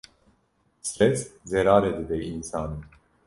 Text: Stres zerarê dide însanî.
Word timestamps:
Stres 0.89 1.19
zerarê 1.49 1.91
dide 1.97 2.17
însanî. 2.33 2.81